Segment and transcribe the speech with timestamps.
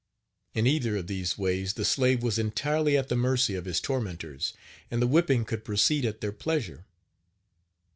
[0.55, 4.53] In either of these ways the slave was entirely at the mercy of his tormentors,
[4.89, 6.85] and the whipping could proceed at their pleasure.